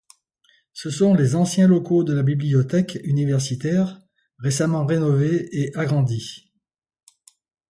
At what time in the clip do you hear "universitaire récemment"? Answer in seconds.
3.03-4.83